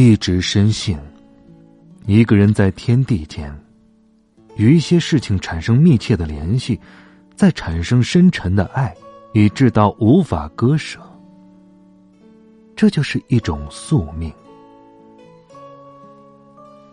[0.00, 0.96] 一直深信，
[2.06, 3.52] 一个人在天地间，
[4.54, 6.80] 与一些事情产生密切的联系，
[7.34, 8.96] 再产生深沉的爱，
[9.32, 11.00] 以致到无法割舍。
[12.76, 14.32] 这就是一种宿命。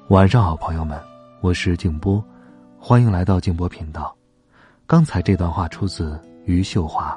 [0.08, 1.00] 晚上好，朋友们，
[1.42, 2.26] 我是静波，
[2.80, 4.18] 欢迎来到静波频道。
[4.88, 7.16] 刚才这段话出自余秀华。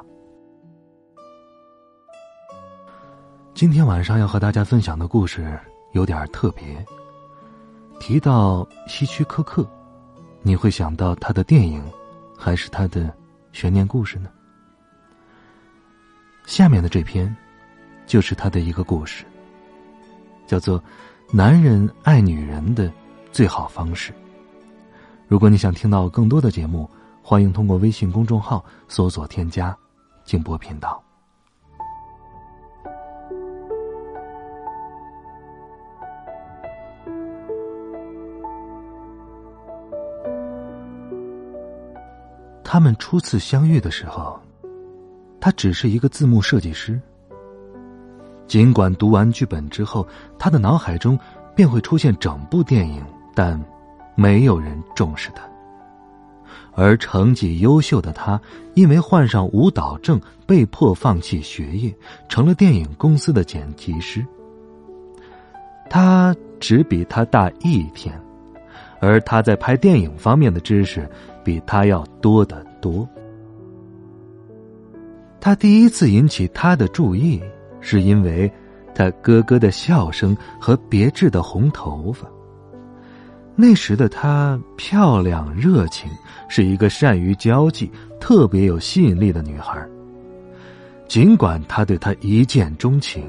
[3.55, 5.59] 今天晚上要和大家分享的故事。
[5.91, 6.85] 有点特别。
[7.99, 9.67] 提到希区柯克，
[10.41, 11.83] 你会想到他的电影，
[12.37, 13.13] 还是他的
[13.51, 14.29] 悬念故事呢？
[16.45, 17.35] 下面的这篇，
[18.07, 19.25] 就是他的一个故事，
[20.47, 20.79] 叫做
[21.31, 22.91] 《男人爱女人的
[23.31, 24.11] 最好方式》。
[25.27, 26.89] 如果你想听到更多的节目，
[27.21, 29.77] 欢迎通过微信公众号搜索添加
[30.23, 31.03] “静波频道”。
[42.71, 44.39] 他们初次相遇的时候，
[45.41, 47.01] 他只是一个字幕设计师。
[48.45, 51.17] 尽管读完剧本之后，他的脑海中
[51.55, 53.03] 便会出现整部电影，
[53.33, 53.59] 但
[54.13, 55.41] 没有人重视他。
[56.75, 58.39] 而成绩优秀的他，
[58.75, 61.91] 因为患上舞蹈症，被迫放弃学业，
[62.27, 64.23] 成了电影公司的剪辑师。
[65.89, 68.13] 他只比他大一天，
[68.99, 71.09] 而他在拍电影方面的知识。
[71.41, 73.07] 比他要多得多。
[75.39, 77.41] 他第一次引起他的注意，
[77.81, 78.51] 是因为
[78.93, 82.27] 他咯咯的笑声和别致的红头发。
[83.55, 86.07] 那时的她漂亮热情，
[86.47, 89.83] 是一个善于交际、特别有吸引力的女孩。
[91.07, 93.27] 尽管他对她一见钟情，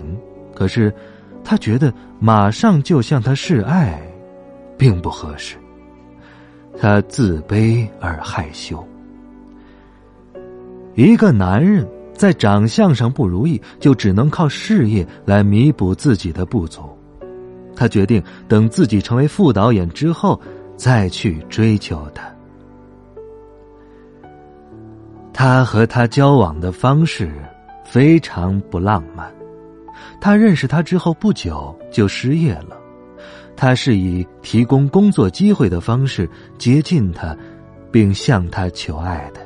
[0.54, 0.94] 可是
[1.42, 3.98] 他觉得马上就向她示爱，
[4.76, 5.56] 并不合适。
[6.78, 8.86] 他自卑而害羞。
[10.94, 16.82] 一个男人在长相上不如意，就只能靠事业来弥补自己的不足。
[17.74, 20.38] 他决定等自己成为副导演之后，
[20.76, 22.30] 再去追求她。
[25.32, 27.32] 他和她交往的方式
[27.84, 29.32] 非常不浪漫。
[30.20, 32.76] 他认识她之后不久就失业了。
[33.60, 36.26] 他是以提供工作机会的方式
[36.56, 37.36] 接近他，
[37.92, 39.40] 并向他求爱的。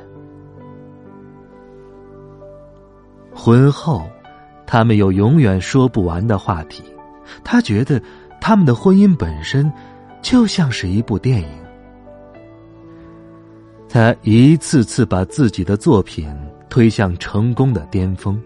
[3.33, 4.07] 婚后，
[4.65, 6.81] 他们有永远说不完的话题。
[7.43, 8.01] 他觉得
[8.39, 9.69] 他们的婚姻本身
[10.21, 11.49] 就像是一部电影。
[13.89, 16.33] 他一次次把自己的作品
[16.69, 18.41] 推向成功的巅峰。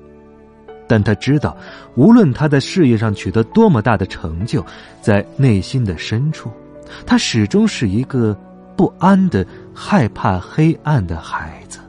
[0.90, 1.56] 但他知道，
[1.94, 4.66] 无论他在事业上取得多么大的成就，
[5.04, 6.50] 在内心的深处，
[7.06, 8.36] 他始终是一个
[8.76, 11.80] 不安的、害怕黑暗的孩子。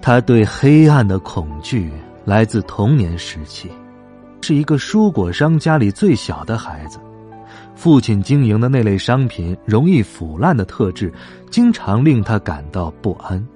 [0.00, 1.92] 他对黑暗的恐惧
[2.24, 3.70] 来自童年时期，
[4.40, 6.98] 是一个蔬果商家里最小的孩子，
[7.74, 11.12] 父亲经营的那类商品容易腐烂的特质，
[11.50, 13.46] 经常令他感到不安。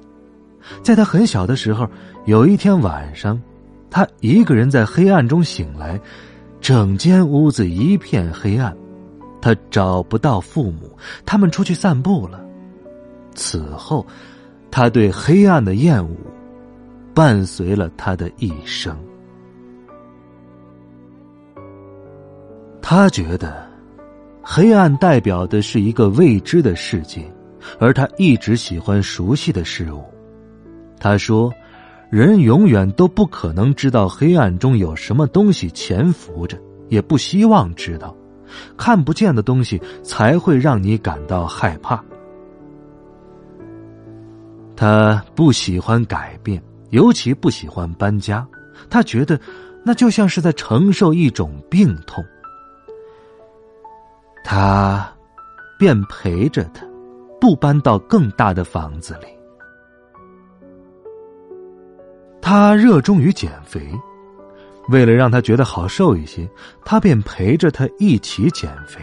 [0.82, 1.88] 在他很小的时候，
[2.26, 3.40] 有一天晚上，
[3.90, 6.00] 他一个人在黑暗中醒来，
[6.60, 8.76] 整间屋子一片黑暗，
[9.40, 10.90] 他找不到父母，
[11.24, 12.40] 他们出去散步了。
[13.34, 14.06] 此后，
[14.70, 16.16] 他对黑暗的厌恶
[17.14, 18.96] 伴随了他的一生。
[22.82, 23.66] 他觉得，
[24.42, 27.30] 黑暗代表的是一个未知的世界，
[27.78, 30.03] 而他一直喜欢熟悉的事物。
[31.00, 31.53] 他说
[32.10, 36.59] ：“人永远都不可能知道黑暗中有什么东西潜伏着，
[36.89, 38.15] 也不希望知道。
[38.77, 42.03] 看不见的东西才会让你感到害怕。”
[44.74, 48.47] 他不喜欢改变，尤其不喜欢搬家。
[48.89, 49.39] 他觉得
[49.84, 52.24] 那就像是在承受一种病痛。
[54.45, 55.12] 他
[55.78, 56.86] 便陪着他，
[57.41, 59.27] 不搬到更大的房子里。
[62.50, 63.78] 他热衷于减肥，
[64.89, 66.48] 为了让他觉得好受一些，
[66.83, 69.03] 他便陪着他一起减肥。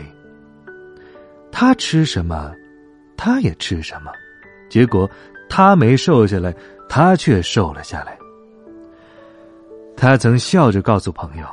[1.51, 2.51] 他吃什么，
[3.15, 4.11] 他也吃什么，
[4.67, 5.07] 结果
[5.47, 6.51] 他没瘦下来，
[6.89, 8.17] 他却瘦了下来。
[9.95, 11.45] 他曾笑着告诉朋友，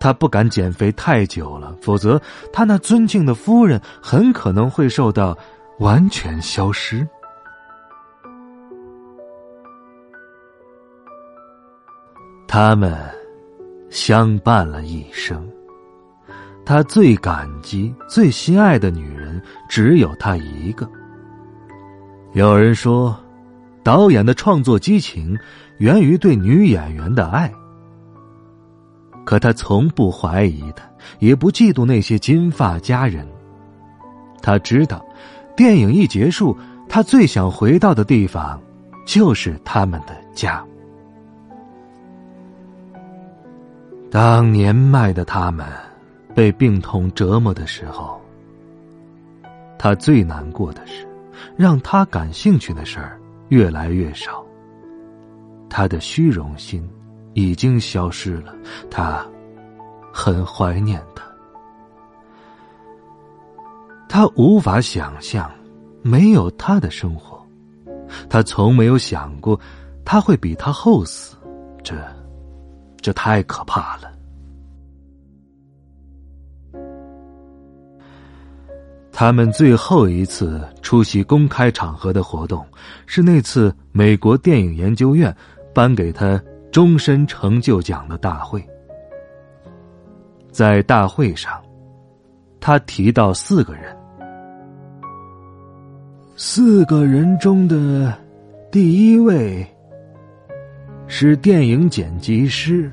[0.00, 2.20] 他不敢减肥太久了，否则
[2.52, 5.38] 他那尊敬的夫人很可能会瘦到
[5.78, 7.06] 完全消失。
[12.60, 12.92] 他们
[13.88, 15.48] 相伴了一生，
[16.66, 20.84] 他最感激、最心爱的女人只有他一个。
[22.32, 23.16] 有人说，
[23.84, 25.38] 导演的创作激情
[25.76, 27.48] 源于对女演员的爱。
[29.24, 30.82] 可他从不怀疑的，
[31.20, 33.24] 也不嫉妒那些金发佳人。
[34.42, 35.06] 他知道，
[35.56, 36.58] 电影一结束，
[36.88, 38.60] 他最想回到的地方，
[39.06, 40.66] 就是他们的家。
[44.10, 45.66] 当年迈的他们
[46.34, 48.20] 被病痛折磨的时候，
[49.78, 51.06] 他最难过的是，
[51.56, 54.44] 让他感兴趣的事儿越来越少。
[55.68, 56.88] 他的虚荣心。
[57.34, 58.52] 已经消失了，
[58.90, 59.24] 他
[60.12, 61.22] 很怀念他。
[64.08, 65.48] 他无法想象
[66.02, 67.40] 没有他的生活，
[68.28, 69.60] 他从没有想过
[70.04, 71.36] 他会比他后死，
[71.84, 71.94] 这
[73.00, 74.12] 这太可怕了。
[79.10, 82.64] 他们最后一次出席公开场合的活动，
[83.06, 85.34] 是那次美国电影研究院
[85.74, 86.40] 颁给他。
[86.70, 88.62] 终身成就奖的大会，
[90.52, 91.50] 在大会上，
[92.60, 93.96] 他提到四个人，
[96.36, 98.14] 四个人中的
[98.70, 99.66] 第一位
[101.10, 102.88] 是电影剪辑师，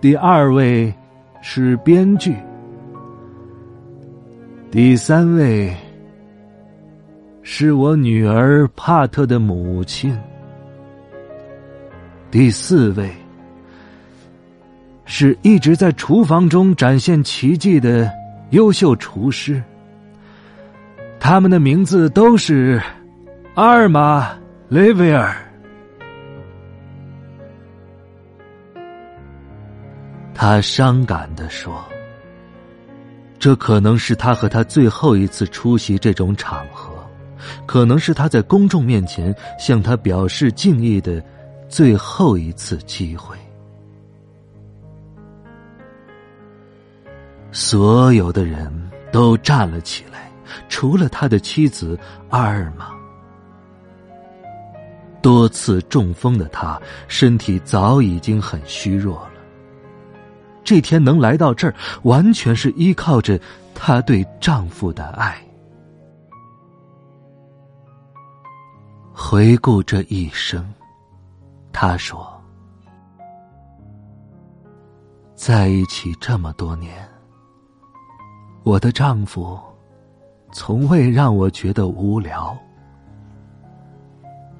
[0.00, 0.94] 第二位
[1.42, 2.36] 是编剧，
[4.70, 5.74] 第三位
[7.42, 10.16] 是我女儿帕特的母亲。
[12.30, 13.10] 第四位
[15.04, 18.08] 是一直在厨房中展现奇迹的
[18.50, 19.60] 优秀厨师，
[21.18, 22.80] 他们的名字都是
[23.54, 24.30] 阿尔玛·
[24.68, 25.36] 雷维尔。
[30.42, 31.84] 他伤感的说
[33.38, 36.92] ：“这可能是他和他最后一次出席这种场合，
[37.64, 41.22] 可能是他在公众面前向他表示敬意的。”
[41.70, 43.36] 最后一次机会，
[47.52, 48.68] 所有的人
[49.12, 50.28] 都站了起来，
[50.68, 51.96] 除了他的妻子
[52.30, 52.88] 阿尔玛。
[55.22, 59.31] 多次中风的他，身体早已经很虚弱了。
[60.64, 63.38] 这天能来到这儿，完全是依靠着
[63.74, 65.36] 她对丈夫的爱。
[69.12, 70.66] 回顾这一生。
[71.72, 72.30] 她说
[75.34, 77.08] ：“在一起这么多年，
[78.62, 79.58] 我的丈夫
[80.52, 82.56] 从未让我觉得无聊。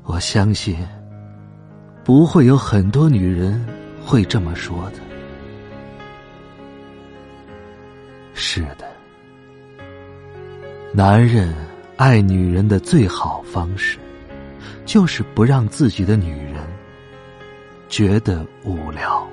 [0.04, 0.76] 我相信，
[2.02, 3.64] 不会有很多女人
[4.04, 5.12] 会这么说的。
[8.54, 8.87] 是的。
[10.92, 11.54] 男人
[11.97, 13.99] 爱女人的最好方式
[14.85, 16.56] 就是不让自己的女人
[17.88, 19.26] 觉得无聊。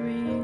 [0.00, 0.39] memory.